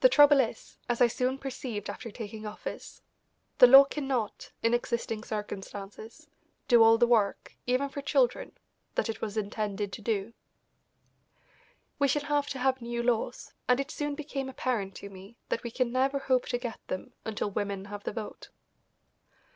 The 0.00 0.08
trouble 0.08 0.40
is, 0.40 0.78
as 0.88 1.00
I 1.00 1.06
soon 1.06 1.38
perceived 1.38 1.88
after 1.88 2.10
taking 2.10 2.44
office, 2.44 3.02
the 3.58 3.68
law 3.68 3.84
cannot, 3.84 4.50
in 4.64 4.74
existing 4.74 5.22
circumstances, 5.22 6.26
do 6.66 6.82
all 6.82 6.98
the 6.98 7.06
work, 7.06 7.54
even 7.64 7.88
for 7.88 8.02
children, 8.02 8.58
that 8.96 9.08
it 9.08 9.20
was 9.20 9.36
intended 9.36 9.92
to 9.92 10.02
do. 10.02 10.32
We 12.00 12.08
shall 12.08 12.24
have 12.24 12.48
to 12.48 12.58
have 12.58 12.82
new 12.82 13.00
laws, 13.00 13.52
and 13.68 13.78
it 13.78 13.92
soon 13.92 14.16
became 14.16 14.48
apparent 14.48 14.96
to 14.96 15.08
me 15.08 15.36
that 15.50 15.62
we 15.62 15.70
can 15.70 15.92
never 15.92 16.18
hope 16.18 16.46
to 16.48 16.58
get 16.58 16.80
them 16.88 17.12
until 17.24 17.48
women 17.48 17.84
have 17.84 18.02
the 18.02 18.12
vote. 18.12 18.48